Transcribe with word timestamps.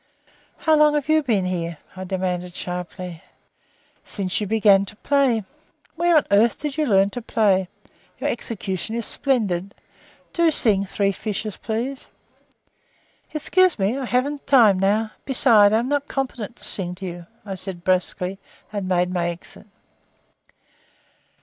"How 0.57 0.75
long 0.75 0.95
have 0.95 1.09
you 1.09 1.21
been 1.21 1.45
here?" 1.45 1.77
I 1.95 2.05
demanded 2.05 2.55
sharply. 2.55 3.21
"Since 4.03 4.41
you 4.41 4.47
began 4.47 4.83
to 4.85 4.95
play. 4.95 5.43
Where 5.95 6.17
on 6.17 6.25
earth 6.31 6.57
did 6.59 6.75
you 6.75 6.87
learn 6.87 7.11
to 7.11 7.21
play? 7.21 7.67
Your 8.19 8.27
execution 8.31 8.95
is 8.95 9.05
splendid. 9.05 9.75
Do 10.33 10.49
sing 10.49 10.85
'Three 10.85 11.11
Fishers', 11.11 11.57
please." 11.57 12.07
"Excuse 13.31 13.77
me; 13.77 13.95
I 13.95 14.05
haven't 14.05 14.47
time 14.47 14.79
now. 14.79 15.11
Besides 15.25 15.71
I 15.71 15.77
am 15.77 15.87
not 15.89 16.07
competent 16.07 16.55
to 16.55 16.63
sing 16.63 16.95
to 16.95 17.05
you," 17.05 17.27
I 17.45 17.53
said 17.53 17.83
brusquely, 17.83 18.39
and 18.73 18.87
made 18.87 19.11
my 19.13 19.29
exit. 19.29 19.67